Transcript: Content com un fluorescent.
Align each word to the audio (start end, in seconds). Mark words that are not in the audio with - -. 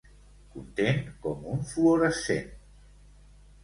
Content 0.55 0.97
com 1.27 1.47
un 1.53 1.63
fluorescent. 1.75 2.53